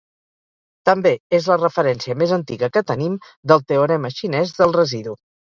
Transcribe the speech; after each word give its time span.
També 0.89 1.11
és 1.39 1.49
la 1.51 1.57
referència 1.59 2.17
més 2.23 2.35
antiga 2.39 2.71
que 2.79 2.85
tenim 2.93 3.21
del 3.53 3.65
Teorema 3.73 4.15
xinès 4.19 4.59
del 4.63 4.79
residu. 4.83 5.19